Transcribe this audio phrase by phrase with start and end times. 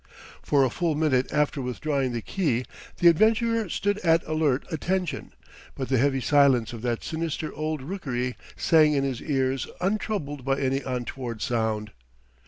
[0.41, 2.65] For a full minute after withdrawing the key
[2.97, 5.31] the adventurer stood at alert attention;
[5.75, 10.59] but the heavy silence of that sinister old rookery sang in his ears untroubled by
[10.59, 11.91] any untoward sound....